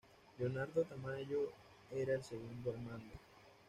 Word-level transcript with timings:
Leonardo 0.39 0.83
Tamayo 0.83 1.51
era 1.91 2.15
el 2.15 2.23
segundo 2.23 2.71
al 2.71 2.79
mando. 2.81 3.13